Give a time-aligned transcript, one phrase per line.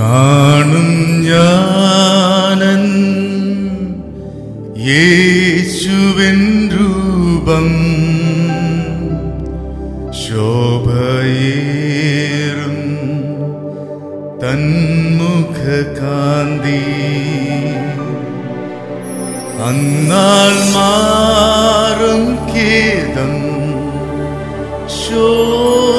[0.00, 2.84] കാണും ഞാനൻ.
[4.88, 7.68] യേശുവിൻ രൂപം
[11.42, 12.78] ശോഭയേറും
[14.42, 14.82] തന്മുഖകാന്തി
[19.68, 22.22] അന്നാൾ മാറും
[22.52, 23.34] ഖേദം
[25.02, 25.91] ശോകദുഃഖമെല്ലാം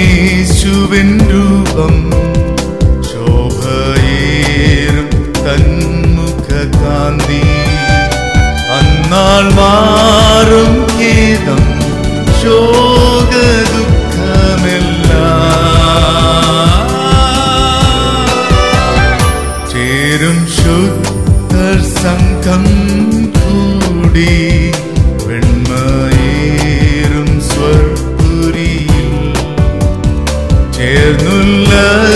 [1.32, 1.94] രൂപം
[3.10, 5.10] ശോഭയേറും
[5.44, 7.42] തന്മുഖകാന്തി.
[8.78, 11.62] അന്നാൾ മാറും ഖേദം
[12.40, 12.76] ശോകദുഃഖമെല്ലാം.
[19.72, 22.64] ചേരും ശുദ്ധർ സംഘം
[30.80, 32.09] Cernul la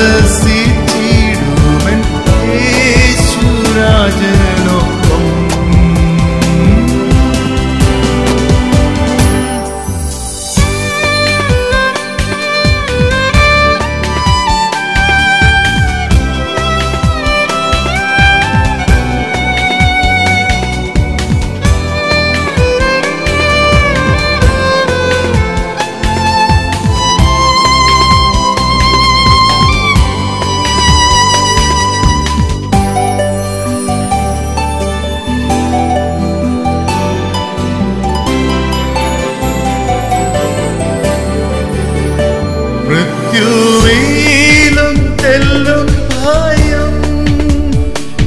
[43.35, 46.95] മൃത്യുവീലും തെല്ലും ഭയം.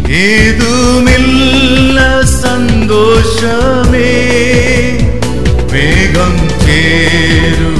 [0.09, 4.09] ഏതുമില്ല സന്തോഷമേ.
[5.71, 7.76] വേഗം ചേരുമെന്റെ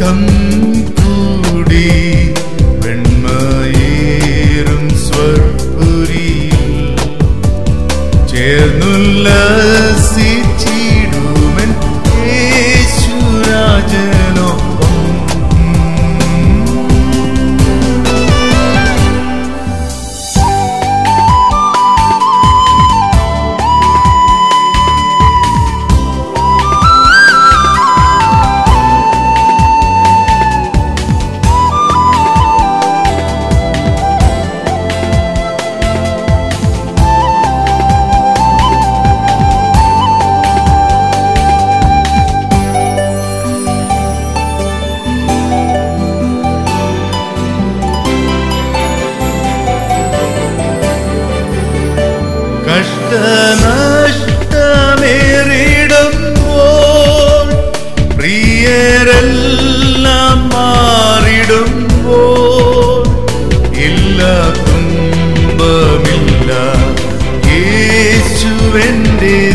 [0.00, 0.47] സംഘം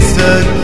[0.04, 0.62] said